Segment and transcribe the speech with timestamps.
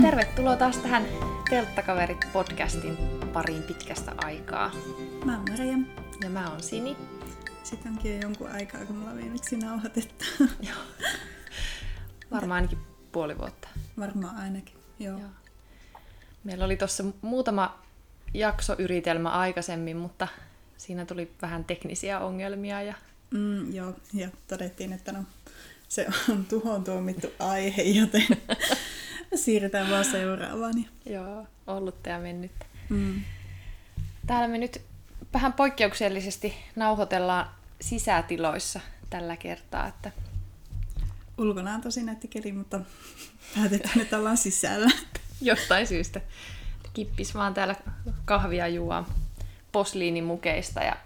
[0.00, 1.06] Tervetuloa taas tähän
[1.50, 2.96] Telttakaverit-podcastin
[3.32, 4.70] pariin pitkästä aikaa.
[5.24, 5.78] Mä oon Maria.
[6.22, 6.96] Ja mä oon Sini.
[7.62, 10.24] Sitten onkin jo jonkun aikaa, kun mulla viimeksi nauhoitettu.
[10.40, 10.78] Joo.
[12.30, 12.78] Varmaan ainakin
[13.12, 13.68] puoli vuotta.
[13.98, 15.18] Varmaan ainakin, joo.
[15.18, 15.28] joo.
[16.44, 17.82] Meillä oli tuossa muutama
[18.34, 20.28] jaksoyritelmä aikaisemmin, mutta
[20.76, 22.82] siinä tuli vähän teknisiä ongelmia.
[22.82, 22.94] Ja...
[23.30, 25.24] Mm, joo, ja todettiin, että no,
[25.88, 28.26] se on tuhon tuomittu aihe, joten
[29.34, 30.86] siirretään vaan seuraavaan.
[31.06, 32.52] Joo, ollut ja mennyt.
[32.88, 33.22] Mm.
[34.26, 34.82] Täällä me nyt
[35.34, 37.50] vähän poikkeuksellisesti nauhoitellaan
[37.80, 39.86] sisätiloissa tällä kertaa.
[39.86, 40.12] Että...
[41.38, 42.80] Ulkona on tosi nätti keli, mutta
[43.56, 44.90] päätetään, että ollaan sisällä.
[45.40, 46.20] Jostain syystä.
[46.94, 47.76] Kippis vaan täällä
[48.24, 49.06] kahvia juo
[49.72, 50.96] posliinimukeista ja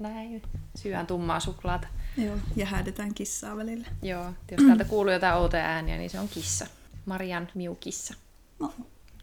[0.00, 0.42] näin
[0.74, 1.88] syön tummaa suklaata.
[2.16, 3.86] Joo, ja häädetään kissaa välillä.
[4.02, 6.66] Joo, jos täältä kuuluu jotain outoja ääniä, niin se on kissa.
[7.08, 8.14] Marian miukissa.
[8.58, 8.74] No.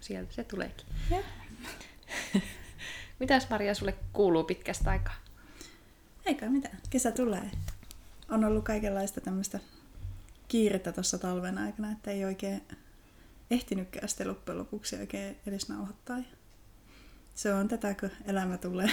[0.01, 0.87] Sieltä se tuleekin.
[3.19, 5.15] Mitäs Maria sulle kuuluu pitkästä aikaa?
[6.25, 6.77] Eikä mitään.
[6.89, 7.51] Kesä tulee.
[8.29, 9.59] On ollut kaikenlaista tämmöistä
[10.47, 12.61] kiirettä tuossa talven aikana, että ei oikein
[13.51, 16.17] ehtinytkään sitten loppujen lopuksi oikein edes nauhoittaa.
[17.35, 18.89] Se on tätä, kun elämä tulee.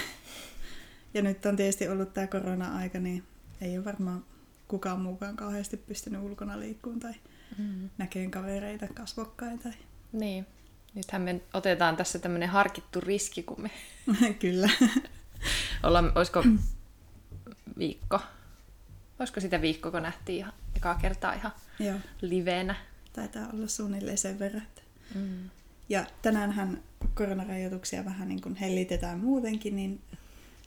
[1.15, 3.25] Ja nyt on tietysti ollut tämä korona-aika, niin
[3.61, 4.25] ei ole varmaan
[4.69, 7.15] kukaan muukaan kauheasti pystynyt ulkona liikkumaan tai
[7.58, 7.91] mm.
[7.98, 9.58] näkeen kavereita, kasvokkain.
[9.58, 9.72] Tai...
[10.12, 10.47] Niin.
[10.95, 13.70] Nythän me otetaan tässä tämmöinen harkittu riski, kun me...
[14.41, 14.70] Kyllä.
[15.83, 16.45] ollaan, olisiko
[17.78, 18.20] viikko?
[19.19, 21.98] Olisiko sitä viikko, kun nähtiin ihan ekaa kertaa ihan Joo.
[22.20, 22.75] livenä?
[23.12, 24.67] Taitaa olla suunnilleen sen verran.
[25.14, 25.50] Mm.
[25.89, 26.83] Ja tänäänhän
[27.14, 30.00] koronarajoituksia vähän niin kuin hellitetään muutenkin, niin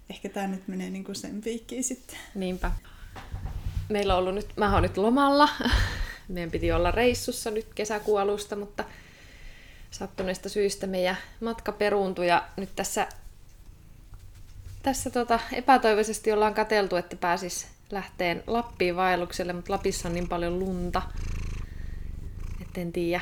[0.09, 2.17] ehkä tämä nyt menee niin kuin sen piikkiin sitten.
[2.35, 2.71] Niinpä.
[3.89, 5.49] Meillä on ollut nyt, mä oon nyt lomalla.
[6.27, 8.83] Meidän piti olla reissussa nyt kesäkuun alusta, mutta
[9.91, 13.07] sattuneista syistä meidän matka peruuntui ja nyt tässä,
[14.83, 20.59] tässä tota, epätoivoisesti ollaan kateltu, että pääsis lähteen Lappiin vaellukselle, mutta Lapissa on niin paljon
[20.59, 21.01] lunta,
[22.61, 23.21] että en tiedä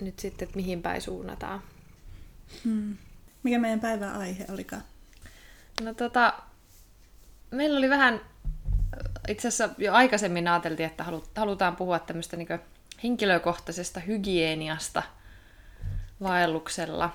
[0.00, 1.62] nyt sitten, että mihin päin suunnataan.
[2.64, 2.96] Hmm.
[3.42, 4.82] Mikä meidän päivän aihe olikaan?
[5.82, 6.34] No tota,
[7.50, 8.20] meillä oli vähän,
[9.28, 11.04] itse asiassa jo aikaisemmin ajateltiin, että
[11.36, 12.48] halutaan puhua tämmöistä niin
[13.02, 15.02] henkilökohtaisesta hygieniasta
[16.22, 17.14] vaelluksella.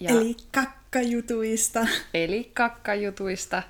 [0.00, 1.86] Ja Eli kakkajutuista.
[2.14, 3.62] Eli kakkajutuista.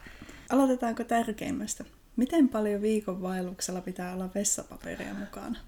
[0.51, 1.85] Aloitetaanko tärkeimmästä?
[2.17, 5.59] Miten paljon viikon vaelluksella pitää olla vessapaperia mukana?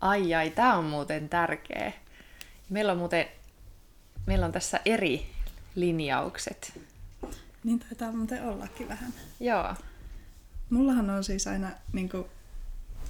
[0.00, 1.92] Ai ai, tämä on muuten tärkeä.
[2.70, 3.26] Meillä on muuten,
[4.26, 5.26] meillä on tässä eri
[5.74, 6.80] linjaukset.
[7.64, 9.12] Niin taitaa muuten ollakin vähän.
[9.40, 9.74] Joo.
[10.70, 12.24] Mullahan on siis aina niin kuin,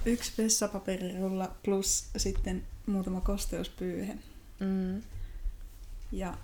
[0.07, 4.19] yksi vessapaperirulla plus sitten muutama kosteuspyyhe.
[4.61, 5.03] Mm.
[6.13, 6.39] Ja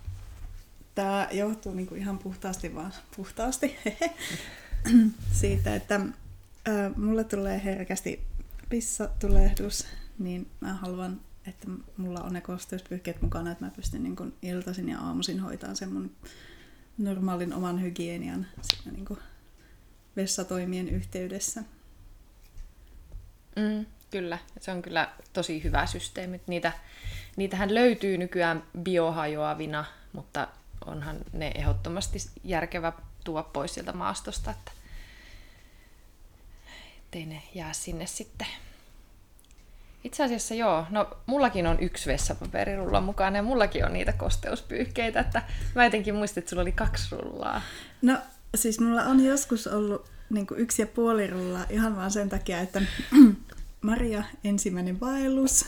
[0.94, 3.76] tämä johtuu niin kuin ihan puhtaasti vaan, puhtaasti,
[5.40, 6.10] siitä, että ä,
[6.96, 8.22] mulle tulee herkästi
[8.68, 9.86] pissatulehdus,
[10.18, 14.88] niin mä haluan, että mulla on ne kosteuspyyhkeet mukana, että mä pystyn niin kuin iltaisin
[14.88, 16.10] ja aamuisin hoitamaan sen mun
[16.98, 19.18] normaalin oman hygienian siinä niin kuin
[20.16, 21.62] vessatoimien yhteydessä.
[23.56, 26.40] Mm, kyllä, se on kyllä tosi hyvä systeemi.
[26.46, 26.72] Niitä,
[27.36, 30.48] niitähän löytyy nykyään biohajoavina, mutta
[30.86, 32.92] onhan ne ehdottomasti järkevä
[33.24, 34.72] tuoda pois sieltä maastosta, että
[36.98, 38.46] ettei ne jää sinne sitten
[40.04, 40.86] itse asiassa joo.
[40.90, 45.42] No, mullakin on yksi vessapaperirulla mukana ja mullakin on niitä kosteuspyyhkeitä, että
[45.74, 47.62] mä jotenkin muistin, että sulla oli kaksi rullaa.
[48.02, 48.18] No,
[48.54, 52.82] siis mulla on joskus ollut niin yksi ja puoli rullaa ihan vaan sen takia, että
[53.80, 55.64] Maria ensimmäinen vaellus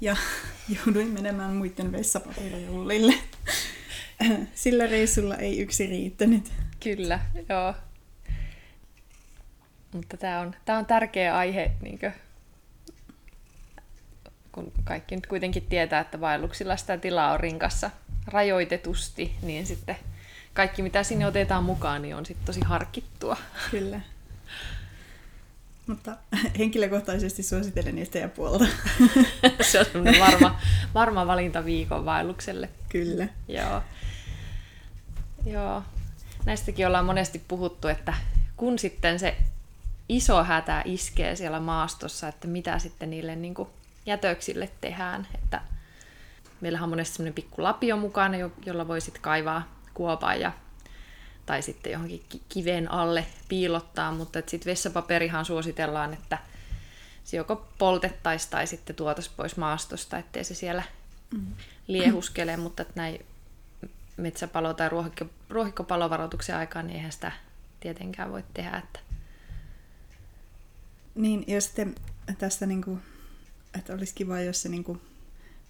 [0.00, 0.16] ja
[0.76, 3.14] jouduin menemään muiden vessapaperirullille.
[4.54, 6.52] Sillä reissulla ei yksi riittänyt.
[6.80, 7.74] Kyllä, joo.
[9.92, 11.98] Mutta tämä on, on tärkeä aihe niin
[14.52, 17.90] kun kaikki nyt kuitenkin tietää, että vaelluksilla sitä tilaa on rinkassa
[18.26, 19.96] rajoitetusti, niin sitten
[20.58, 23.36] kaikki mitä sinne otetaan mukaan, niin on sitten tosi harkittua.
[23.70, 24.00] Kyllä.
[25.86, 26.16] Mutta
[26.58, 28.64] henkilökohtaisesti suosittelen yhtä ja puolta.
[29.70, 30.60] Se on semmoinen varma,
[30.94, 32.68] varma valinta viikon vaellukselle.
[32.88, 33.28] Kyllä.
[33.48, 33.82] Joo.
[35.46, 35.82] Joo.
[36.46, 38.14] Näistäkin ollaan monesti puhuttu, että
[38.56, 39.36] kun sitten se
[40.08, 43.68] iso hätä iskee siellä maastossa, että mitä sitten niille niin kuin
[44.06, 45.26] jätöksille tehdään.
[45.34, 45.60] Että
[46.60, 50.52] meillähän on monesti semmoinen pikku lapio mukana, jolla voi sitten kaivaa kuopaa ja
[51.46, 56.38] tai sitten johonkin kiven alle piilottaa, mutta sitten vessapaperihan suositellaan, että
[57.24, 60.82] se joko poltettaisiin tai sitten tuotaisiin pois maastosta, ettei se siellä
[61.34, 61.46] mm.
[61.86, 63.26] liehuskele, mutta että näin
[64.16, 67.32] metsäpalo- tai ruohikko, ruohikkopalovaroituksen aikaan, niin eihän sitä
[67.80, 68.76] tietenkään voi tehdä.
[68.76, 69.00] Että...
[71.14, 71.94] Niin, ja sitten
[72.38, 73.02] tästä, niin kuin,
[73.78, 75.00] että olisi kiva, jos se niin kuin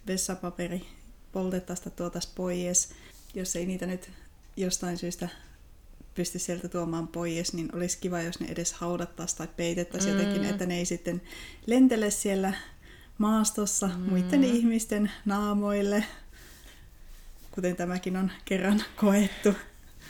[0.07, 0.87] vessapaperi
[1.31, 2.95] poltettaisiin tuotaisiin pois,
[3.33, 4.11] jos ei niitä nyt
[4.57, 5.29] jostain syystä
[6.15, 10.19] pysty sieltä tuomaan pois, niin olisi kiva, jos ne edes haudattaisiin tai peitettäisiin mm.
[10.19, 11.21] jotenkin, että ne ei sitten
[11.65, 12.53] lentele siellä
[13.17, 14.01] maastossa mm.
[14.01, 16.03] muiden ihmisten naamoille,
[17.51, 19.53] kuten tämäkin on kerran koettu.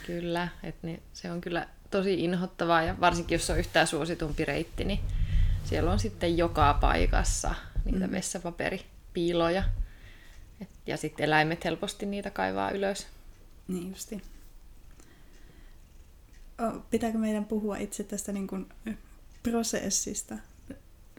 [0.05, 4.85] Kyllä, että niin, se on kyllä tosi inhottavaa ja varsinkin jos on yhtään suositumpi reitti,
[4.85, 4.99] niin
[5.63, 7.55] siellä on sitten joka paikassa
[7.85, 8.13] niitä mm.
[8.13, 9.63] vessapaperipiiloja.
[10.85, 13.07] Ja sitten eläimet helposti niitä kaivaa ylös.
[13.67, 14.21] Niin justi.
[16.89, 18.69] Pitääkö meidän puhua itse tästä niin kuin
[19.43, 20.37] prosessista?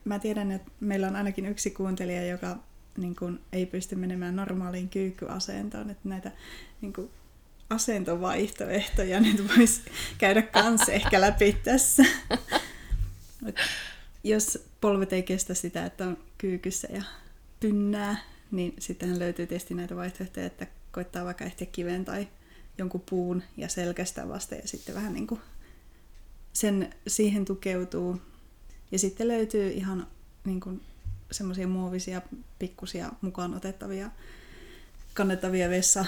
[0.05, 2.57] Mä tiedän, että meillä on ainakin yksi kuuntelija, joka
[2.97, 6.33] niin kuin, ei pysty menemään normaaliin kyykkyasentoon, että näitä
[6.81, 7.11] niin kuin,
[7.71, 9.83] asentovaihtoehtoja nyt voisi
[10.19, 12.05] käydä kanssa ehkä läpi tässä.
[14.25, 17.03] jos polvet ei kestä sitä, että on kyykyssä ja
[17.61, 18.17] pynnää,
[18.51, 22.29] niin sitten löytyy tietysti näitä vaihtoehtoja, että koittaa vaikka ehtiä kiven tai
[22.79, 25.41] jonkun puun ja selkästä vasta ja sitten vähän niin kuin
[26.53, 28.21] sen, siihen tukeutuu.
[28.93, 30.07] Ja sitten löytyy ihan
[30.45, 30.83] niin kuin
[31.31, 32.23] semmoisia muovisia,
[32.59, 34.11] pikkusia mukaan otettavia,
[35.15, 36.05] kannettavia vessa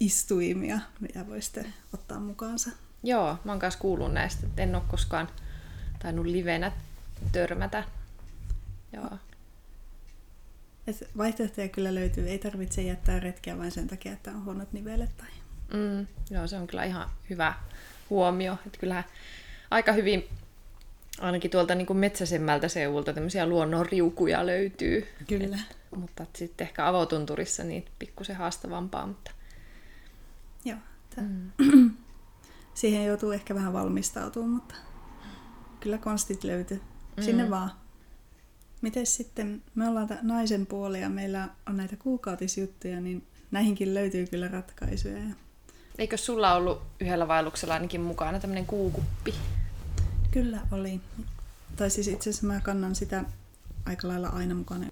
[0.00, 2.70] istuimia, mitä voi sitten ottaa mukaansa.
[3.02, 5.28] Joo, mä oon kanssa kuullut näistä, en ole koskaan
[5.98, 6.72] tainnut livenä
[7.32, 7.84] törmätä.
[8.92, 9.18] Joo.
[11.16, 15.16] Vaihtoehtoja kyllä löytyy, ei tarvitse jättää retkeä vain sen takia, että on huonot nivelet.
[15.16, 15.28] Tai...
[15.72, 17.54] Mm, joo, se on kyllä ihan hyvä
[18.10, 18.58] huomio.
[18.66, 19.04] Että kyllähän
[19.70, 20.28] aika hyvin
[21.20, 25.06] ainakin tuolta niin kuin metsäisemmältä seuvulta tämmöisiä luonnon riukuja löytyy.
[25.28, 25.56] Kyllä.
[25.56, 29.06] Et, mutta sitten ehkä avotunturissa niin pikkusen haastavampaa.
[29.06, 29.30] Mutta...
[30.64, 30.78] Joo.
[31.16, 31.50] Mm.
[32.74, 34.74] Siihen joutuu ehkä vähän valmistautumaan, mutta
[35.80, 36.80] kyllä konstit löytyy.
[37.20, 37.50] Sinne mm.
[37.50, 37.72] vaan.
[38.80, 44.48] Miten sitten, me ollaan naisen puoli ja meillä on näitä kuukautisjuttuja, niin näihinkin löytyy kyllä
[44.48, 45.18] ratkaisuja.
[45.98, 49.34] Eikö sulla ollut yhdellä vaelluksella ainakin mukana tämmöinen kuukuppi?
[50.30, 51.00] Kyllä oli.
[51.76, 53.24] Tai siis itse asiassa mä kannan sitä
[53.86, 54.86] aika lailla aina mukana,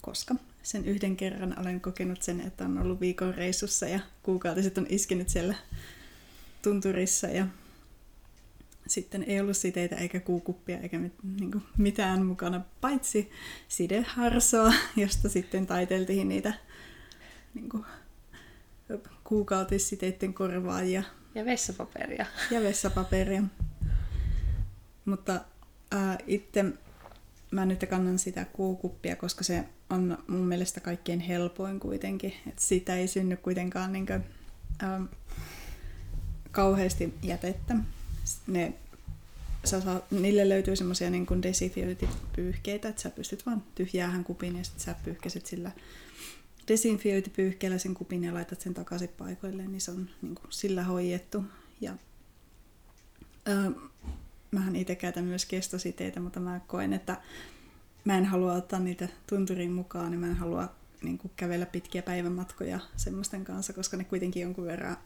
[0.00, 4.86] koska sen yhden kerran olen kokenut sen, että on ollut viikon reissussa ja kuukautiset on
[4.88, 5.54] iskenyt siellä
[6.62, 7.46] tunturissa ja
[8.86, 13.30] sitten ei ollut siteitä eikä kuukuppia eikä mit, niin kuin mitään mukana, paitsi
[13.68, 16.54] sideharsoa, josta sitten taiteltiin niitä
[17.54, 17.84] niin kuin,
[19.24, 21.02] kuukautissiteiden korvaajia.
[21.34, 22.26] Ja vessapaperia.
[22.50, 23.42] Ja vessapaperia.
[25.04, 25.40] Mutta
[25.90, 26.64] ää, itse
[27.50, 32.32] mä nyt kannan sitä kuukuppia, koska se on mun mielestä kaikkein helpoin kuitenkin.
[32.48, 34.24] Et siitä ei synny kuitenkaan niin kuin,
[34.82, 35.00] ää,
[36.50, 37.76] kauheasti jätettä
[38.46, 38.74] ne,
[39.64, 44.64] sä saa, niille löytyy semmoisia niin kuin desinfiointipyyhkeitä, että sä pystyt vaan tyhjäähän kupin ja
[44.64, 45.70] sitten sä pyyhkäset sillä
[46.68, 51.44] desinfiointipyyhkeellä sen kupin ja laitat sen takaisin paikoilleen, niin se on niin kuin sillä hoidettu.
[51.80, 51.96] Ja,
[53.48, 53.70] öö,
[54.50, 57.20] mähän itse käytän myös kestositeitä, mutta mä koen, että
[58.04, 60.68] mä en halua ottaa niitä tunturiin mukaan, niin mä en halua
[61.02, 64.96] niin kuin kävellä pitkiä päivämatkoja semmoisten kanssa, koska ne kuitenkin jonkun verran,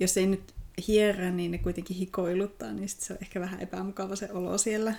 [0.00, 0.54] jos ei nyt
[0.88, 4.94] hierrä, niin ne kuitenkin hikoiluttaa, niin sit se on ehkä vähän epämukava se olo siellä.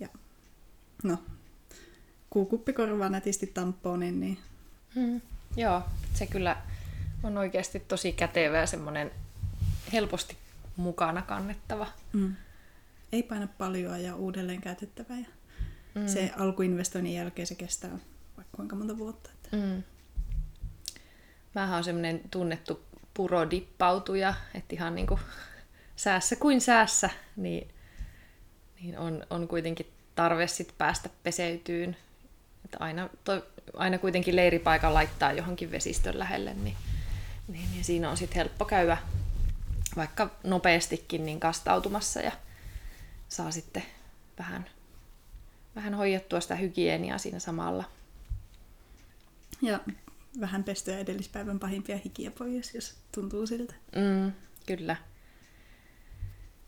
[0.00, 0.08] Ja
[1.02, 1.18] no,
[2.30, 4.38] kuukuppi korvaa nätisti tampoonin, niin...
[4.94, 5.20] Hmm.
[5.56, 5.82] Joo,
[6.14, 6.56] se kyllä
[7.22, 9.10] on oikeasti tosi kätevä ja semmoinen
[9.92, 10.36] helposti
[10.76, 11.86] mukana kannettava.
[12.12, 12.36] Mm.
[13.12, 15.14] Ei paina paljon ja uudelleen käytettävä.
[15.14, 15.26] Ja
[15.94, 16.06] mm.
[16.06, 17.90] Se alkuinvestoinnin jälkeen se kestää
[18.36, 19.30] vaikka kuinka monta vuotta.
[19.34, 19.56] Että...
[19.56, 19.82] Mm.
[21.54, 22.80] Mähän on semmoinen tunnettu
[23.14, 25.20] purodippautuja, että ihan niin kuin
[25.96, 27.68] säässä kuin säässä, niin,
[28.80, 31.96] niin on, on kuitenkin tarve sit päästä peseytyyn.
[32.64, 36.76] Että aina, to, aina kuitenkin leiripaikan laittaa johonkin vesistön lähelle, niin,
[37.48, 38.98] niin, niin siinä on sitten helppo käydä
[39.96, 42.32] vaikka nopeastikin niin kastautumassa ja
[43.28, 43.82] saa sitten
[44.38, 44.66] vähän,
[45.76, 47.84] vähän hoidettua sitä hygieniaa siinä samalla.
[49.62, 49.80] Ja
[50.40, 53.74] vähän pestyä edellispäivän pahimpia hikiä pois, jos tuntuu siltä.
[53.96, 54.32] Mm,
[54.66, 54.96] kyllä.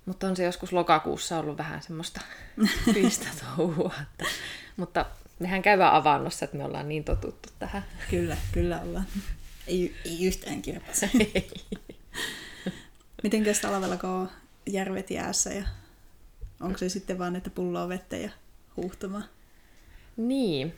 [0.06, 2.20] Mutta on se joskus lokakuussa ollut vähän semmoista
[2.94, 3.94] fyistä touhua.
[4.02, 4.24] Että,
[4.76, 5.06] mutta
[5.38, 7.84] mehän käyvä avannossa, että me ollaan niin totuttu tähän.
[8.10, 9.06] Kyllä, kyllä ollaan.
[9.66, 11.08] Ei, ei yhtään kirpassa.
[13.22, 14.30] Mitenkäs talvella, kun on
[14.66, 15.66] järvet jäässä ja
[16.60, 18.30] onko se sitten vaan, että pulloa vettä ja
[18.76, 19.24] huuhtumaan?
[20.16, 20.74] Niin,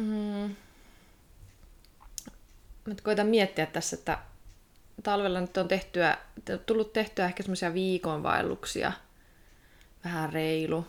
[0.00, 0.56] Mm,
[2.86, 4.18] mä koitan miettiä tässä, että
[5.02, 6.18] talvella nyt on tehtyä,
[6.66, 8.92] tullut tehtyä ehkä semmoisia viikonvaelluksia,
[10.04, 10.86] vähän reilu,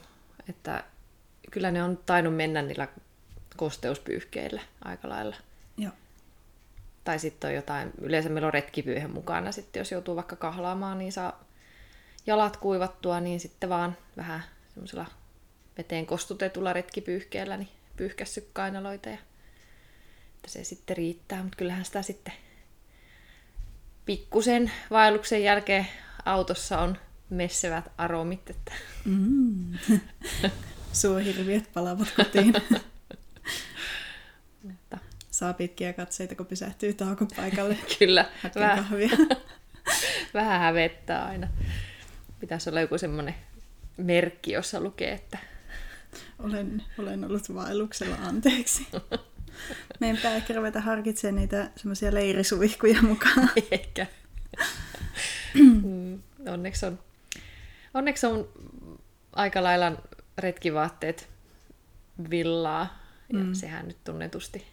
[0.50, 0.84] että
[1.51, 2.88] kyllä ne on tainnut mennä niillä
[3.58, 5.36] kosteuspyyhkeillä aika lailla.
[5.77, 5.92] Joo.
[7.04, 11.12] Tai sitten on jotain, yleensä meillä on retkipyyhe mukana, sitten jos joutuu vaikka kahlaamaan, niin
[11.12, 11.44] saa
[12.27, 15.06] jalat kuivattua, niin sitten vaan vähän semmoisella
[15.77, 19.18] veteen kostutetulla retkipyyhkeellä niin pyyhkässy kainaloita ja
[20.38, 22.34] että se sitten riittää, mutta kyllähän sitä sitten
[24.06, 25.88] pikkusen vaelluksen jälkeen
[26.25, 26.98] autossa on
[27.29, 28.50] messevät aromit.
[28.50, 28.72] Että...
[29.06, 29.74] Mm.
[30.94, 32.53] Suohirviöt palavat kotiin.
[35.32, 37.77] Saa pitkiä katseita, kun pysähtyy taukopaikalle.
[38.00, 38.25] Kyllä.
[38.56, 39.10] Vähän, kahvia.
[40.34, 41.48] vähän hävettää aina.
[42.39, 43.36] Pitäisi olla joku semmoinen
[43.98, 45.38] merkki, jossa lukee, että...
[46.39, 48.88] Olen, olen ollut vaelluksella, anteeksi.
[49.99, 53.49] Meidän pitää ehkä ruveta harkitsemaan niitä semmoisia leirisuihkuja mukaan.
[53.71, 54.07] Ehkä.
[55.53, 56.99] Mm, onneksi on,
[57.93, 58.49] onneksi on
[59.33, 59.91] aika lailla
[60.37, 61.29] retkivaatteet
[62.29, 62.99] villaa.
[63.33, 63.53] Ja mm.
[63.53, 64.65] sehän nyt tunnetusti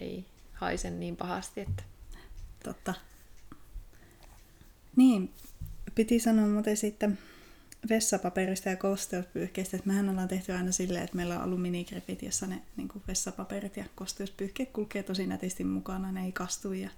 [0.00, 1.60] ei haise niin pahasti.
[1.60, 1.82] Että...
[2.64, 2.94] Totta.
[4.96, 5.34] Niin,
[5.94, 7.18] piti sanoa muuten sitten
[7.88, 12.46] vessapaperista ja kosteuspyyhkeistä, että mehän ollaan tehty aina silleen, että meillä on ollut minigripit, jossa
[12.46, 16.90] ne niin vessapaperit ja kosteuspyyhkeet kulkee tosi nätisti mukana, ne ei kastu ja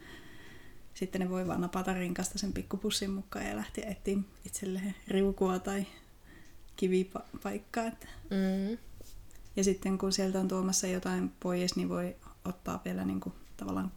[0.94, 5.86] sitten ne voi vaan napata rinkasta sen pikkupussin mukaan ja lähteä etsiä itselleen riukua tai
[6.76, 7.86] kivipaikkaa.
[7.86, 8.06] Että.
[8.30, 8.78] Mm.
[9.56, 13.92] Ja sitten kun sieltä on tuomassa jotain pois, niin voi ottaa vielä niin kuin, tavallaan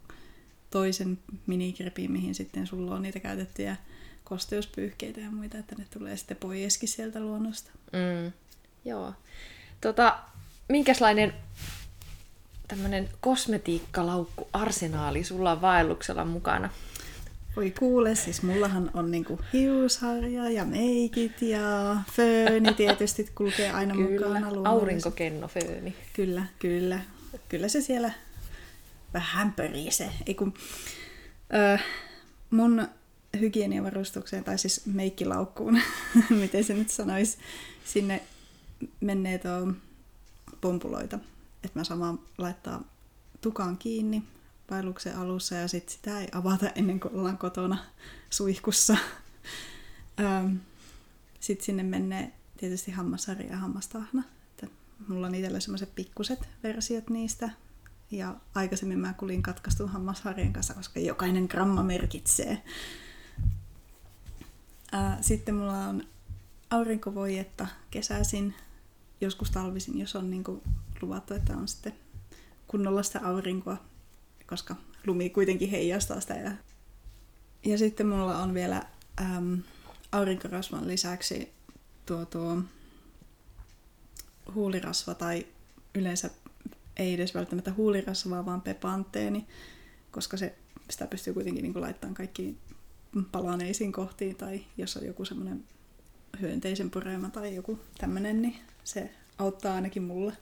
[0.72, 3.76] toisen minigripin, mihin sitten sulla on niitä käytettyjä
[4.24, 7.72] kosteuspyyhkeitä ja muita, että ne tulee sitten poieskin sieltä luonnosta.
[7.94, 8.32] Mm.
[8.86, 9.14] Joo.
[9.82, 10.20] Tota,
[10.70, 11.34] minkälainen
[12.68, 16.70] tämmöinen kosmetiikkalaukku arsenaali sulla on vaelluksella mukana?
[17.56, 24.40] Voi kuule, siis mullahan on niinku hiusharja ja meikit ja fööni tietysti kulkee aina kyllä,
[24.40, 24.70] mukana.
[24.70, 25.96] aurinkokennofööni.
[26.14, 27.00] Kyllä, kyllä.
[27.50, 28.12] Kyllä se siellä
[29.14, 30.12] vähän pörisee.
[30.28, 30.54] Ei kun,
[31.54, 31.78] ö,
[32.50, 32.88] mun
[33.40, 35.82] hygieniavarustukseen, tai siis meikkilaukkuun,
[36.42, 37.38] miten se nyt sanoisi,
[37.86, 38.24] sinne
[39.02, 39.74] menee tuo
[40.62, 41.20] pompuloita.
[41.64, 42.84] Että mä samaan laittaa
[43.42, 44.24] tukan kiinni
[44.72, 47.78] vaelluksen alussa ja sitten sitä ei avata ennen kuin ollaan kotona
[48.30, 48.98] suihkussa.
[51.40, 54.24] sitten sinne menee tietysti hammasharja ja hammastahna.
[54.50, 54.68] Että
[55.08, 57.50] mulla on itsellä semmoiset pikkuset versiot niistä.
[58.12, 62.64] Ja aikaisemmin mä kulin katkaistun hammasharjan kanssa, koska jokainen gramma merkitsee.
[65.22, 66.04] Sitten mulla on
[66.70, 68.56] aurinkovoijetta kesäisin,
[69.22, 70.44] joskus talvisin, jos on niin
[71.02, 71.94] luvattu, että on sitten
[72.68, 73.78] kunnolla sitä aurinkoa,
[74.48, 74.76] koska
[75.08, 76.36] lumi kuitenkin heijastaa sitä.
[76.36, 76.52] Ja,
[77.66, 78.84] ja sitten mulla on vielä
[79.22, 79.62] äm,
[80.12, 81.54] aurinkorasvan lisäksi
[82.06, 82.62] tuo, tuo
[84.56, 85.46] huulirasva tai
[85.96, 86.30] yleensä
[86.98, 89.48] ei edes välttämättä huulirasvaa, vaan pepanteeni,
[90.12, 90.56] koska se,
[90.90, 92.58] sitä pystyy kuitenkin niin laittamaan kaikkiin
[93.32, 95.64] palaneisiin kohtiin tai jos on joku semmoinen
[96.42, 100.34] hyönteisen pureema tai joku tämmöinen, niin se auttaa ainakin mulle.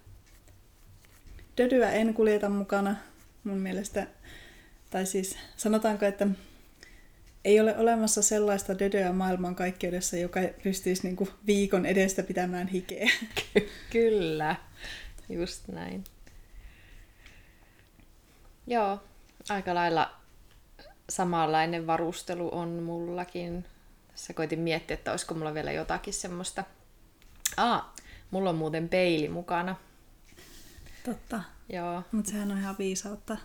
[1.57, 2.95] Dödyä en kuljeta mukana
[3.43, 4.07] mun mielestä,
[4.89, 6.27] tai siis sanotaanko, että
[7.45, 13.09] ei ole olemassa sellaista dödöä maailmankaikkeudessa, joka pystyisi niinku viikon edestä pitämään hikeä.
[13.91, 14.55] Kyllä,
[15.29, 16.03] just näin.
[18.67, 19.03] Joo,
[19.49, 20.17] aika lailla
[21.09, 23.65] samanlainen varustelu on mullakin.
[24.11, 26.63] Tässä koitin miettiä, että olisiko mulla vielä jotakin semmoista.
[27.57, 27.93] Aa,
[28.31, 29.75] mulla on muuten peili mukana.
[31.05, 31.41] Totta.
[31.69, 32.03] Joo.
[32.11, 33.37] Mutta sehän on ihan viisautta.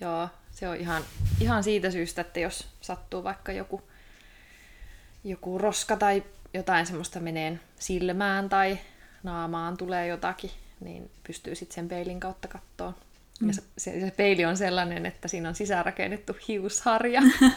[0.00, 1.02] Joo, se on ihan,
[1.40, 3.82] ihan siitä syystä, että jos sattuu vaikka joku,
[5.24, 6.22] joku roska tai
[6.54, 8.78] jotain semmoista menee silmään tai
[9.22, 12.94] naamaan tulee jotakin, niin pystyy sitten sen peilin kautta kattoon.
[13.40, 13.48] Mm.
[13.48, 17.22] Ja se, se, peili on sellainen, että siinä on sisäänrakennettu hiusharja.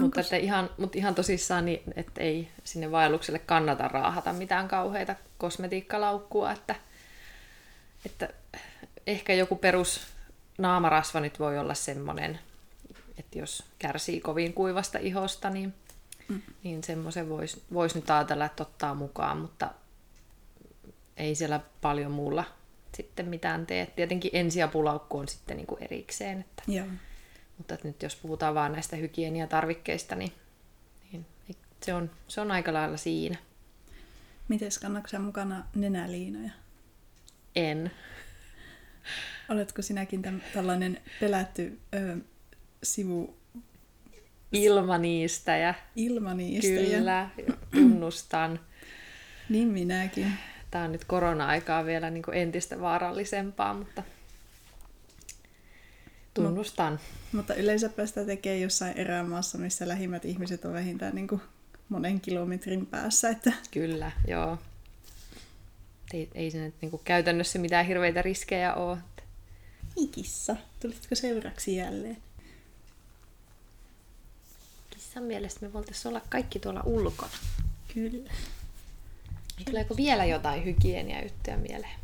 [0.00, 5.14] mutta, että ihan, mutta ihan tosissaan, niin, että ei sinne vaellukselle kannata raahata mitään kauheita
[5.38, 6.74] kosmetiikkalaukkua, että,
[8.06, 8.28] että
[9.06, 10.00] ehkä joku perus
[10.58, 12.38] naamarasva nyt voi olla semmoinen,
[13.18, 15.74] että jos kärsii kovin kuivasta ihosta, niin,
[16.28, 16.42] mm.
[16.62, 19.70] niin semmoisen voisi vois nyt ajatella, että ottaa mukaan, mutta
[21.16, 22.44] ei siellä paljon muulla
[22.94, 23.86] sitten mitään tee.
[23.86, 26.40] Tietenkin ensiapulaukku on sitten niin kuin erikseen.
[26.40, 26.86] Että, Joo.
[27.58, 30.32] Mutta että nyt jos puhutaan vaan näistä hygieniatarvikkeista, niin,
[31.12, 31.26] niin
[31.82, 33.38] se, on, se on aika lailla siinä.
[34.48, 36.50] Miten kannatko mukana nenäliinoja?
[37.56, 37.90] En.
[39.48, 42.16] Oletko sinäkin täm, tällainen pelätty ö,
[42.82, 43.36] sivu
[44.52, 45.74] Ilmaniistäjä.
[45.96, 46.98] ilmaniistäjä?
[46.98, 47.28] Kyllä,
[47.70, 48.60] tunnustan.
[49.48, 50.32] Niin minäkin.
[50.74, 54.02] Tämä on nyt korona-aikaa vielä niin kuin entistä vaarallisempaa, mutta
[56.34, 57.00] tunnustan.
[57.32, 61.40] Mutta yleensäpä sitä tekee jossain erämaassa, missä lähimmät ihmiset on vähintään niin kuin
[61.88, 63.28] monen kilometrin päässä.
[63.28, 63.52] Että...
[63.70, 64.58] Kyllä, joo.
[66.12, 68.98] Ei, ei se nyt niin kuin käytännössä mitään hirveitä riskejä ole.
[70.12, 72.16] Kissa, tulitko seuraksi jälleen?
[74.90, 77.32] Kissan mielestä me voitaisiin olla kaikki tuolla ulkona.
[77.94, 78.30] Kyllä.
[79.64, 82.00] Tuleeko vielä jotain hygieniajuttuja mieleen?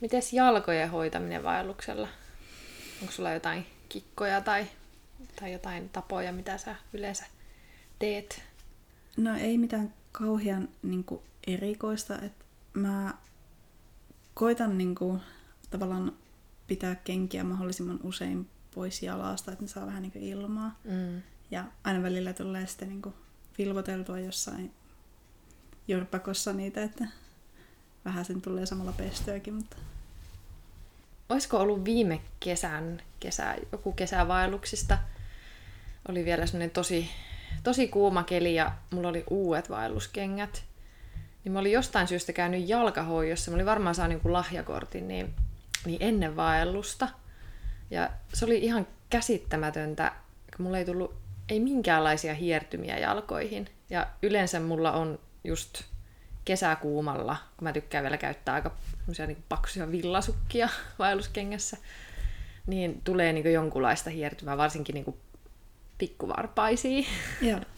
[0.00, 2.08] Mites jalkojen hoitaminen vaelluksella?
[3.00, 4.66] Onko sulla jotain kikkoja tai,
[5.40, 7.24] tai jotain tapoja, mitä sä yleensä
[7.98, 8.42] teet?
[9.16, 12.18] No ei mitään kauhean niin kuin, erikoista.
[12.18, 12.32] Et
[12.74, 13.14] mä
[14.34, 15.20] koitan niin kuin,
[15.70, 16.12] tavallaan
[16.66, 20.78] pitää kenkiä mahdollisimman usein pois jalasta, että ne saa vähän niin kuin, ilmaa.
[20.84, 21.22] Mm.
[21.50, 23.14] Ja aina välillä tulee sitten niin kuin,
[23.58, 24.72] vilvoteltua jossain
[25.88, 27.04] jorpakossa niitä, että
[28.04, 29.76] vähän sen tulee samalla pestyäkin, mutta
[31.28, 34.98] Olisiko ollut viime kesän, kesä, joku kesävaelluksista,
[36.08, 37.10] oli vielä semmoinen tosi,
[37.62, 40.64] tosi kuuma keli ja mulla oli uudet vaelluskengät.
[41.44, 45.34] Niin mä olin jostain syystä käynyt jalkahoidossa, mä olin varmaan saanut jonkun lahjakortin niin,
[45.84, 47.08] niin ennen vaellusta.
[47.90, 50.12] Ja se oli ihan käsittämätöntä,
[50.56, 51.14] kun mulla ei tullut
[51.48, 53.68] ei minkäänlaisia hiertymiä jalkoihin.
[53.90, 55.82] Ja yleensä mulla on just
[56.44, 58.70] kesäkuumalla, kun mä tykkään vielä käyttää aika
[59.26, 61.76] niin paksuja villasukkia vaelluskengässä,
[62.66, 65.16] niin tulee niin jonkunlaista hiertymää, varsinkin niin
[65.98, 67.06] pikkuvarpaisiin.
[67.42, 67.60] Joo.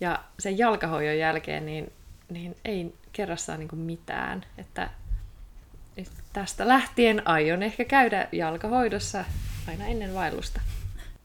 [0.00, 1.92] Ja sen jalkahoidon jälkeen niin,
[2.28, 4.44] niin ei kerrassaan niin mitään.
[4.58, 4.90] Että
[5.96, 9.24] nyt tästä lähtien aion ehkä käydä jalkahoidossa
[9.68, 10.60] aina ennen vaellusta.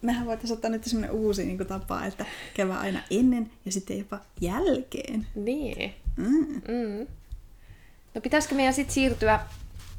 [0.01, 4.19] Mehän voitaisiin ottaa nyt semmoinen uusi niin tapa, että käydään aina ennen ja sitten jopa
[4.41, 5.27] jälkeen.
[5.35, 5.95] Niin.
[6.17, 6.53] Mm.
[6.53, 7.07] Mm.
[8.15, 9.39] No pitäisikö meidän sitten siirtyä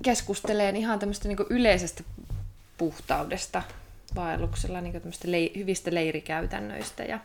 [0.02, 2.04] keskustelemaan ihan tämmöistä niinku yleisestä
[2.78, 3.62] puhtaudesta
[4.14, 7.02] vaelluksella, niinku tämmöistä lei- hyvistä leirikäytännöistä.
[7.02, 7.18] Ja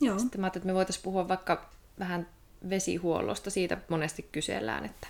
[0.00, 0.18] Joo.
[0.18, 2.26] sitten mä ajattelin, että me voitaisiin puhua vaikka vähän
[2.68, 3.50] vesihuollosta.
[3.50, 5.06] Siitä monesti kysellään, että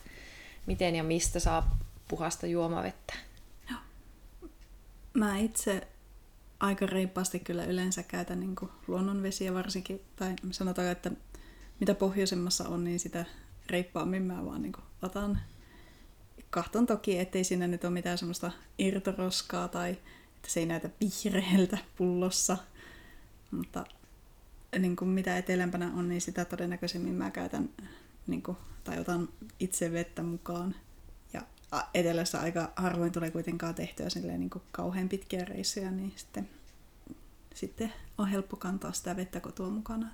[0.66, 3.14] miten ja mistä saa puhasta juomavettä.
[5.14, 5.86] Mä itse
[6.62, 11.10] aika reippaasti kyllä yleensä käytän niin luonnonvesiä varsinkin, tai sanotaan, että
[11.80, 13.24] mitä pohjoisemmassa on, niin sitä
[13.66, 15.40] reippaammin mä vaan niin kuin otan.
[16.50, 19.90] Kahton toki, ettei siinä nyt ole mitään semmoista irtoroskaa tai
[20.36, 22.56] että se ei näytä vihreältä pullossa,
[23.50, 23.84] mutta
[24.78, 27.70] niin kuin mitä etelämpänä on, niin sitä todennäköisemmin mä käytän
[28.26, 29.28] niin kuin, tai otan
[29.60, 30.74] itse vettä mukaan.
[31.94, 36.48] Etelässä aika harvoin tulee kuitenkaan tehtyä silleen niin kuin kauhean pitkiä reissuja, niin sitten,
[37.54, 40.10] sitten on helppo kantaa sitä vettä kotua mukana.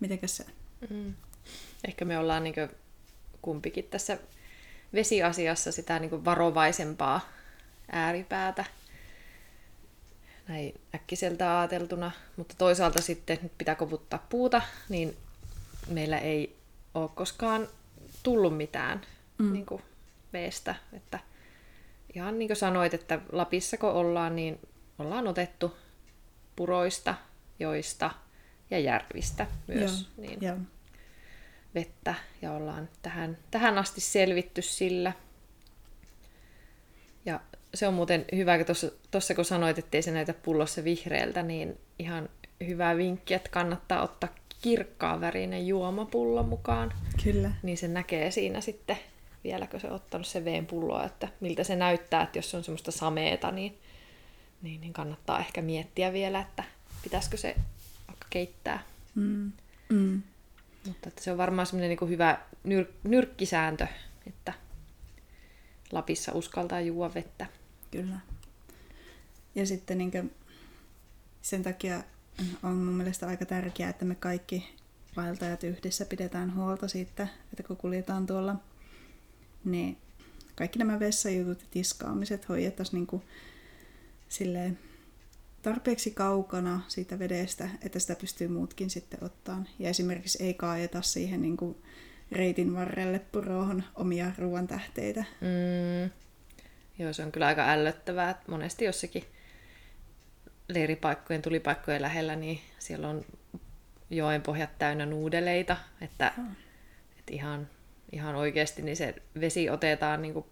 [0.00, 0.46] Mitenkäs se?
[0.90, 1.14] Mm.
[1.88, 2.54] Ehkä me ollaan niin
[3.42, 4.18] kumpikin tässä
[4.94, 7.20] vesiasiassa sitä niin varovaisempaa
[7.92, 8.64] ääripäätä
[10.48, 15.16] näin äkkiseltä ajateltuna, mutta toisaalta sitten nyt pitää kovuttaa puuta, niin
[15.88, 16.56] meillä ei
[16.94, 17.68] ole koskaan
[18.22, 19.00] tullut mitään
[19.38, 19.52] mm.
[19.52, 19.82] niin kuin
[20.32, 20.74] veestä.
[20.92, 21.18] Että
[22.14, 24.60] ihan niin kuin sanoit, että Lapissa kun ollaan, niin
[24.98, 25.76] ollaan otettu
[26.56, 27.14] puroista,
[27.58, 28.10] joista
[28.70, 30.56] ja järvistä myös Joo, niin joo.
[31.74, 35.12] vettä ja ollaan tähän, tähän asti selvitty sillä.
[37.24, 37.40] Ja
[37.74, 38.66] se on muuten hyvä, kun
[39.10, 42.28] tuossa kun sanoit, ettei se näytä pullossa vihreältä, niin ihan
[42.66, 46.92] hyvä vinkki, että kannattaa ottaa kirkkaan värinen juomapullo mukaan.
[47.24, 47.50] Kyllä.
[47.62, 48.98] Niin se näkee siinä sitten,
[49.44, 52.90] vielä kun se ottanut se veen pulloa, että miltä se näyttää, että jos on semmoista
[52.90, 53.78] sameeta, niin,
[54.62, 56.64] niin, niin kannattaa ehkä miettiä vielä, että
[57.02, 57.56] pitäisikö se
[58.08, 58.82] vaikka keittää.
[59.14, 59.52] Mm.
[59.88, 60.22] Mm.
[60.86, 63.86] Mutta että se on varmaan semmoinen niin hyvä nyr- nyrkkisääntö,
[64.26, 64.52] että
[65.92, 67.46] Lapissa uskaltaa juua vettä.
[67.90, 68.16] Kyllä.
[69.54, 70.34] Ja sitten niin kuin,
[71.42, 72.02] sen takia
[72.62, 74.74] on mun mielestä aika tärkeää, että me kaikki
[75.16, 78.56] vaeltajat yhdessä pidetään huolta siitä, että kun kuljetaan tuolla,
[79.64, 79.96] niin
[80.54, 83.22] kaikki nämä vessajutut ja tiskaamiset hoidettaisiin niin kuin
[84.28, 84.78] silleen
[85.62, 89.68] tarpeeksi kaukana siitä vedestä, että sitä pystyy muutkin sitten ottaan.
[89.78, 91.76] Ja esimerkiksi ei kaajeta siihen niin kuin
[92.32, 95.24] reitin varrelle purohon omia ruoan tähteitä.
[95.40, 96.10] Mm.
[96.98, 98.30] Joo, se on kyllä aika ällöttävää.
[98.30, 99.24] että Monesti jossakin
[100.68, 103.24] leiripaikkojen, tulipaikkojen lähellä, niin siellä on
[104.10, 106.46] joen pohjat täynnä nuudeleita, että, Joo.
[107.18, 107.68] että ihan,
[108.12, 110.46] ihan oikeasti niin se vesi otetaan niin kuin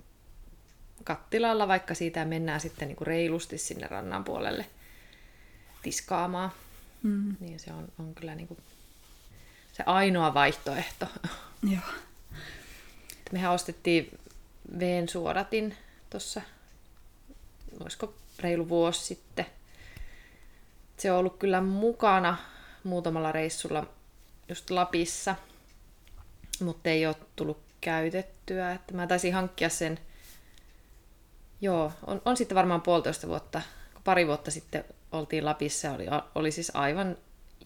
[1.04, 4.66] kattilalla, vaikka siitä mennään sitten niin kuin reilusti sinne rannan puolelle
[5.82, 6.52] tiskaamaan.
[7.02, 7.36] Mm.
[7.40, 8.60] Niin se on, on kyllä niin kuin
[9.72, 11.06] se ainoa vaihtoehto.
[11.70, 11.82] Joo.
[13.32, 14.18] Mehän ostettiin
[14.78, 15.76] veen suodatin
[16.10, 16.42] tuossa,
[17.80, 19.46] olisiko reilu vuosi sitten.
[20.96, 22.36] Se on ollut kyllä mukana
[22.84, 23.86] muutamalla reissulla
[24.48, 25.36] just Lapissa,
[26.60, 28.72] mutta ei ole tullut käytettyä.
[28.72, 29.98] Että mä taisin hankkia sen,
[31.60, 33.62] joo, on, on sitten varmaan puolitoista vuotta,
[34.04, 37.16] pari vuotta sitten oltiin Lapissa, oli, oli siis aivan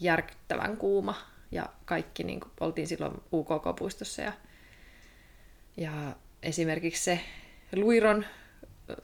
[0.00, 1.14] järkyttävän kuuma
[1.50, 4.32] ja kaikki niin kuin, oltiin silloin UKK-puistossa ja,
[5.76, 5.92] ja
[6.42, 7.20] esimerkiksi se
[7.76, 8.24] Luiron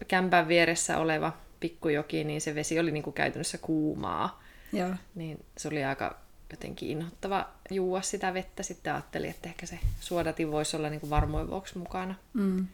[0.09, 4.43] kämpän vieressä oleva pikkujoki, niin se vesi oli niin kuin käytännössä kuumaa.
[4.73, 4.91] Joo.
[5.15, 8.63] Niin se oli aika jotenkin inhottava juua sitä vettä.
[8.63, 12.15] Sitten ajattelin, että ehkä se suodatin voisi olla niin kuin varmoin vuoksi mukana.
[12.33, 12.67] Mm.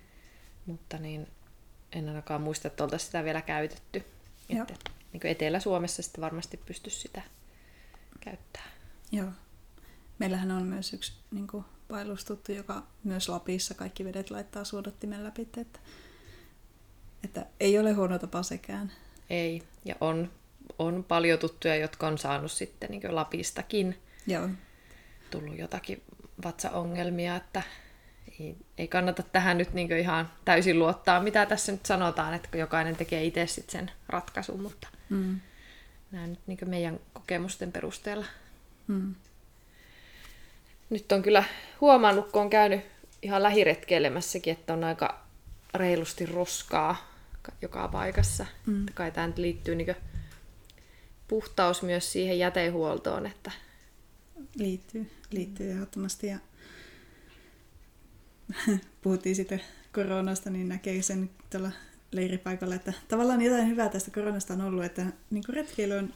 [0.67, 1.29] Mutta niin
[1.93, 4.05] en ainakaan muista, että oltaisiin sitä vielä käytetty.
[4.49, 4.63] Joo.
[4.63, 7.23] Että, niin kuin Etelä-Suomessa sitten varmasti pystyisi sitä
[8.21, 8.71] käyttämään.
[9.13, 9.29] Joo.
[10.19, 15.43] Meillähän on myös yksi niin kuin, vaellustuttu, joka myös Lapissa kaikki vedet laittaa suodattimen läpi.
[15.43, 15.81] Että,
[17.25, 18.93] että ei ole huono tapa sekään.
[19.31, 20.31] Ei, ja on,
[20.79, 24.49] on paljon tuttuja, jotka on saanut sitten niin Lapistakin Joo.
[25.31, 26.03] tullut jotakin
[26.45, 27.63] vatsaongelmia, että
[28.41, 32.61] ei, ei kannata tähän nyt niin ihan täysin luottaa, mitä tässä nyt sanotaan, että kun
[32.61, 35.41] jokainen tekee itse sit sen ratkaisun, mutta Mm.
[36.11, 38.27] nämä nyt niin meidän kokemusten perusteella.
[38.87, 39.15] Mm.
[40.91, 41.45] Nyt on kyllä
[41.81, 42.81] huomannut, kun on käynyt
[43.23, 45.21] ihan lähiretkeilemässäkin, että on aika
[45.75, 47.11] reilusti roskaa
[47.43, 48.47] ka- joka paikassa.
[48.67, 48.87] Mm.
[48.95, 49.97] Kai tämä nyt liittyy niin
[51.29, 53.53] puhtaus myös siihen jätehuoltoon, että
[54.55, 56.27] Liittyy, liittyy ehdottomasti.
[56.27, 56.39] Ja
[59.03, 59.61] puhuttiin sitten
[59.93, 61.71] koronasta, niin näkee sen tuolla
[62.13, 66.15] leiripaikalla, että tavallaan jotain hyvää tästä koronasta on ollut, että niin retkeily on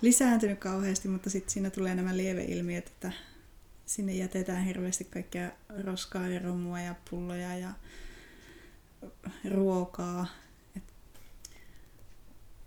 [0.00, 3.12] lisääntynyt kauheasti, mutta sitten siinä tulee nämä lieveilmiöt, että
[3.86, 5.50] sinne jätetään hirveästi kaikkea
[5.84, 7.72] roskaa ja romua ja pulloja ja
[9.50, 10.26] ruokaa.
[10.76, 10.82] Et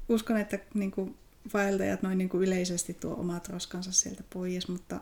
[0.09, 1.17] uskon, että niin kuin
[1.53, 4.99] vaeltajat noin niin kuin yleisesti tuo omat roskansa sieltä pois, mutta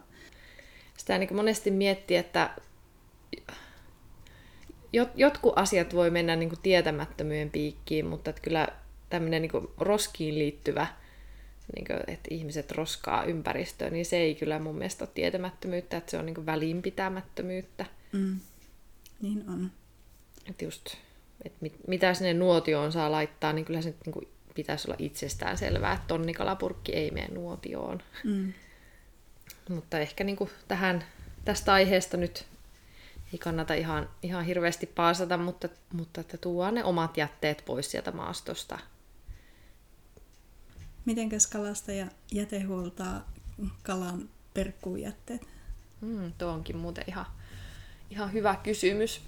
[0.97, 2.49] sitä niin monesti miettii, että
[4.93, 8.67] jot, jotkut asiat voi mennä niin kuin tietämättömyyden piikkiin, mutta että kyllä
[9.09, 10.87] tämmöinen niin roskiin liittyvä,
[11.75, 16.11] niin kuin, että ihmiset roskaa ympäristöön, niin se ei kyllä mun mielestä ole tietämättömyyttä, että
[16.11, 17.85] se on niin kuin välinpitämättömyyttä.
[18.11, 18.39] mm,
[19.21, 19.71] niin on.
[20.49, 20.85] Että just,
[21.45, 24.27] että mit, mitä sinne nuotioon saa laittaa, niin kyllä se niin kuin
[24.59, 28.01] pitäisi olla itsestään selvää, että tonnikalapurkki ei mene nuotioon.
[28.23, 28.53] Mm,
[29.69, 31.03] Mutta ehkä niin kuin tähän,
[31.45, 32.45] tästä aiheesta nyt
[33.33, 38.11] ei kannata ihan, ihan hirveästi paasata, mutta, mutta että tuodaan ne omat jätteet pois sieltä
[38.11, 38.79] maastosta.
[41.05, 43.31] Mitenkäs kalasta ja jätehuoltaa
[43.83, 45.47] kalan perkkuujätteet?
[46.01, 47.25] Mm, tuo onkin muuten ihan,
[48.09, 49.21] ihan hyvä kysymys.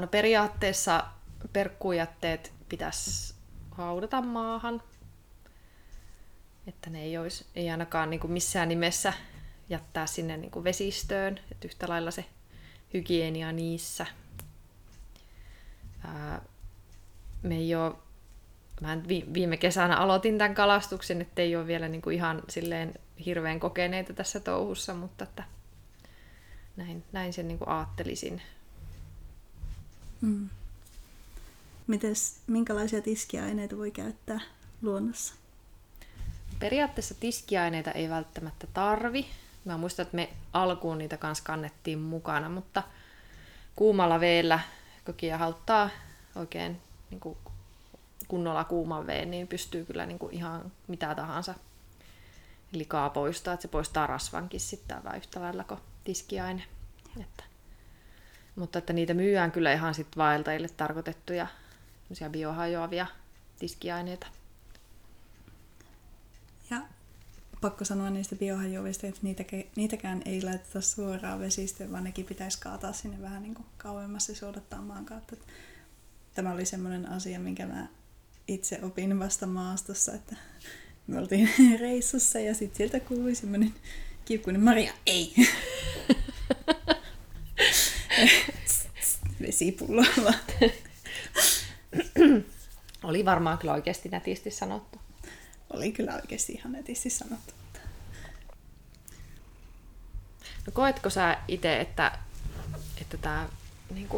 [0.00, 1.04] No periaatteessa
[1.52, 3.34] perkkujätteet pitäisi
[3.72, 4.82] haudata maahan,
[6.66, 9.12] että ne ei, olisi, ei ainakaan niin kuin missään nimessä
[9.68, 12.24] jättää sinne niin kuin vesistöön, että yhtä lailla se
[12.94, 14.06] hygienia niissä.
[16.04, 16.42] Ää,
[17.42, 17.94] me ei ole,
[18.80, 18.98] mä
[19.34, 22.94] viime kesänä aloitin tämän kalastuksen, että ei ole vielä niin kuin ihan silleen
[23.26, 25.44] hirveän kokeneita tässä touhussa, mutta että
[26.76, 28.42] näin, näin sen niin kuin ajattelisin.
[30.20, 30.48] Mm.
[31.86, 34.40] Mites, minkälaisia tiskiaineita voi käyttää
[34.82, 35.34] luonnossa?
[36.58, 39.26] Periaatteessa tiskiaineita ei välttämättä tarvi.
[39.64, 42.82] Mä muistan, että me alkuun niitä kanssa kannettiin mukana, mutta
[43.76, 44.60] kuumalla veellä,
[45.04, 45.90] kun kiehauttaa
[46.34, 47.38] oikein niin kuin
[48.28, 51.54] kunnolla kuuman veen, niin pystyy kyllä niin kuin ihan mitä tahansa
[52.72, 53.54] likaa poistaa.
[53.54, 56.62] Että se poistaa rasvankin sitten aivan yhtä lailla kuin tiskiaine.
[57.20, 57.44] Että,
[58.56, 61.46] mutta että niitä myydään kyllä ihan sit vaeltajille tarkoitettuja
[62.30, 63.06] biohajoavia
[63.58, 64.26] tiskiaineita.
[66.70, 66.82] Ja
[67.60, 69.20] pakko sanoa niistä biohajoavista, että
[69.76, 74.34] niitäkään, ei laiteta suoraan vesistöön, vaan nekin pitäisi kaataa sinne vähän niin kuin kauemmas ja
[74.34, 75.36] suodattaa maan kautta.
[76.34, 77.86] Tämä oli semmoinen asia, minkä mä
[78.48, 80.36] itse opin vasta maastossa, että
[81.06, 83.74] me oltiin reissussa ja sitten sieltä kuului semmoinen
[84.24, 85.34] kiukkuinen Maria, ei!
[89.42, 90.34] Vesipullolla.
[93.02, 94.98] Oli varmaan kyllä oikeasti nätisti sanottu.
[95.70, 97.54] Oli kyllä oikeasti ihan netisti sanottu.
[100.66, 102.18] No koetko sä itse, että,
[103.00, 103.48] että tämä
[103.94, 104.08] niin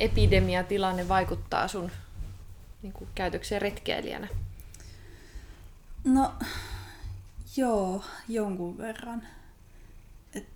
[0.00, 1.90] epidemiatilanne vaikuttaa sun
[2.82, 4.28] niin kuin, käytökseen retkeilijänä?
[6.04, 6.34] No,
[7.56, 9.22] joo, jonkun verran.
[10.34, 10.46] Et,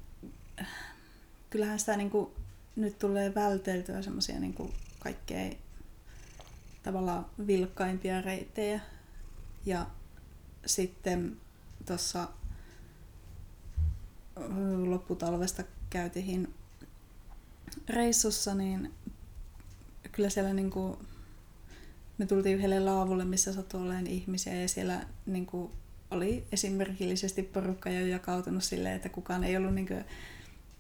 [1.51, 2.31] kyllähän sitä niin kuin,
[2.77, 5.59] nyt tulee välteltyä semmoisia niin kaikkein
[6.83, 8.81] tavallaan vilkkaimpia reittejä.
[9.67, 9.87] Ja
[10.67, 11.37] sitten
[11.87, 12.29] tuossa
[14.87, 16.55] lopputalvesta käytiin
[17.89, 18.95] reissussa, niin
[20.13, 20.99] kyllä siellä niinku,
[22.19, 25.71] me tultiin yhdelle laavulle, missä sattui olemaan ihmisiä ja siellä niinku,
[26.11, 29.95] oli esimerkillisesti porukka jo jakautunut silleen, että kukaan ei ollut niinku,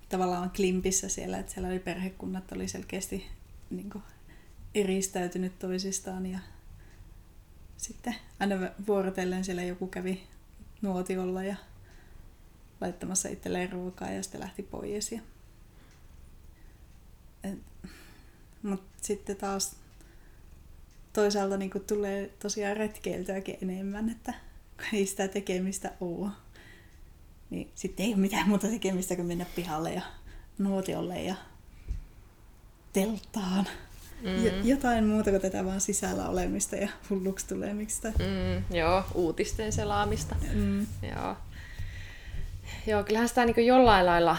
[0.08, 3.26] tavallaan klimpissä siellä, että siellä oli perhekunnat oli selkeästi
[3.70, 4.02] niinku,
[4.74, 6.38] eristäytynyt toisistaan ja
[7.76, 8.56] sitten aina
[8.86, 10.22] vuorotellen siellä joku kävi
[10.82, 11.56] nuotiolla ja
[12.80, 15.12] laittamassa itselleen ruokaa ja sitten lähti pois.
[15.12, 15.20] Ja...
[18.62, 19.76] Mutta sitten taas
[21.12, 24.34] toisaalta niin tulee tosiaan retkeiltyäkin enemmän, että
[24.92, 26.30] ei sitä tekemistä ole.
[27.50, 30.02] Niin sitten ei ole mitään muuta tekemistä kuin mennä pihalle ja
[30.58, 31.34] nuotiolle ja
[32.92, 33.66] telttaan.
[34.22, 34.68] Mm.
[34.68, 38.08] jotain muuta kuin tätä vaan sisällä olemista ja hulluksi tulemista.
[38.08, 40.36] Mm, joo, uutisten selaamista.
[40.52, 40.86] Mm.
[41.02, 41.36] Joo.
[42.86, 44.36] joo, kyllähän sitä niin jollain lailla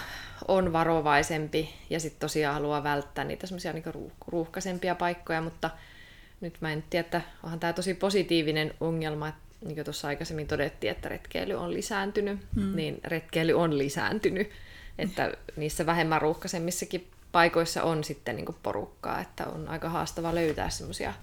[0.48, 5.70] on varovaisempi ja sitten tosiaan haluaa välttää niitä semmoisia niin ruuh- ruuhkaisempia paikkoja, mutta
[6.42, 10.48] nyt mä en tiedä, että onhan tämä tosi positiivinen ongelma, että niin kuin tuossa aikaisemmin
[10.48, 12.76] todettiin, että retkeily on lisääntynyt, mm.
[12.76, 14.50] niin retkeily on lisääntynyt,
[15.00, 21.14] että niissä vähemmän ruuhkaisemmissakin paikoissa on sitten niin porukkaa, että on aika haastava löytää semmoisia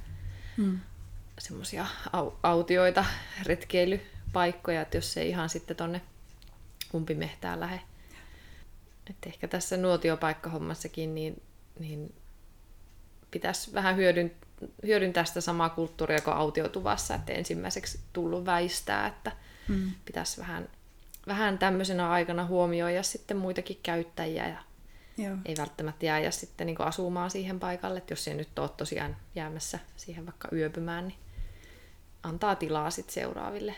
[1.39, 3.05] semmosia au- autioita,
[3.43, 6.01] retkeilypaikkoja, että jos ei ihan sitten tonne
[6.95, 7.81] umpimehtään lähde.
[9.11, 11.43] Että ehkä tässä nuotiopaikkahommassakin niin,
[11.79, 12.15] niin
[13.31, 14.33] pitäisi vähän hyödyn,
[14.87, 19.33] hyödyntää sitä samaa kulttuuria kuin autiotuvassa, että ensimmäiseksi tullut väistää, että
[19.69, 19.93] hmm.
[20.05, 20.69] pitäisi vähän,
[21.27, 24.59] vähän tämmöisenä aikana huomioida sitten muitakin käyttäjiä ja
[25.19, 25.37] Joo.
[25.45, 29.79] ei välttämättä jää sitten niin asumaan siihen paikalle, että jos ei nyt ole tosiaan jäämässä
[29.97, 31.19] siihen vaikka yöpymään, niin
[32.23, 33.75] antaa tilaa sitten seuraaville.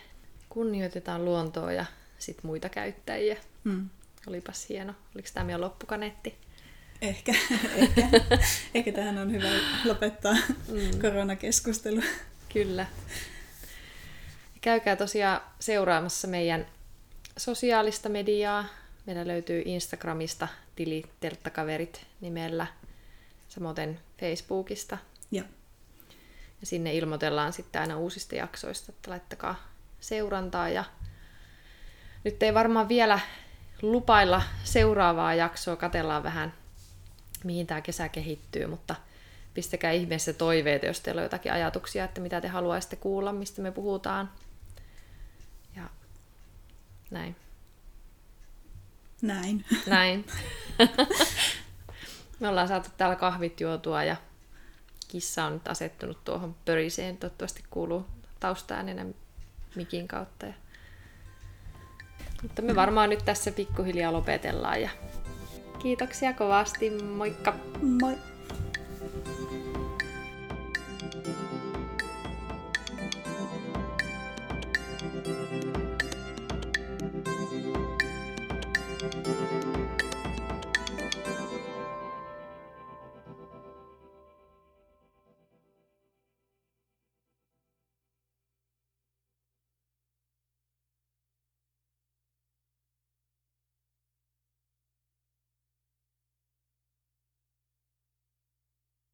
[0.49, 1.85] Kunnioitetaan luontoa ja
[2.19, 3.37] sitten muita käyttäjiä.
[3.65, 3.89] Mm.
[4.27, 4.95] Olipas hieno.
[5.15, 6.35] Oliko tämä meidän loppukaneetti?
[7.03, 7.35] Ehkä,
[7.77, 8.09] ehkä.
[8.75, 9.49] ehkä tähän on hyvä
[9.85, 10.35] lopettaa
[10.69, 11.01] mm.
[11.01, 12.03] koronakeskustelu.
[12.53, 12.87] Kyllä.
[14.61, 16.67] Käykää tosiaan seuraamassa meidän
[17.37, 18.65] sosiaalista mediaa.
[19.11, 22.67] Meillä löytyy Instagramista tili Telttakaverit nimellä,
[23.49, 24.99] samoin Facebookista.
[25.31, 25.43] Ja.
[26.61, 29.69] ja sinne ilmoitellaan sitten aina uusista jaksoista, että laittakaa
[30.01, 30.69] seurantaa.
[30.69, 30.85] Ja
[32.25, 33.21] nyt ei varmaan vielä
[33.83, 36.53] lupailla seuraavaa jaksoa, katellaan vähän
[37.45, 38.95] mihin tämä kesä kehittyy, mutta
[39.55, 43.73] pistäkää ihmeessä toiveita, jos teillä on jotakin ajatuksia, että mitä te haluaisitte kuulla, mistä me
[43.73, 44.31] puhutaan.
[45.77, 45.91] Ja
[47.11, 47.37] näin.
[49.23, 49.65] Näin.
[49.87, 50.25] Näin.
[52.41, 54.17] Me ollaan saatu täällä kahvit juotua ja
[55.09, 57.17] kissa on nyt asettunut tuohon pöriseen.
[57.17, 58.07] Toivottavasti kuuluu
[58.41, 59.07] taustaäänenä
[59.75, 60.47] mikin kautta.
[60.47, 60.53] Ja...
[62.43, 64.91] Mutta me varmaan nyt tässä pikkuhiljaa lopetellaan ja
[65.79, 66.91] kiitoksia kovasti.
[66.91, 67.55] Moikka!
[68.01, 68.30] Moi!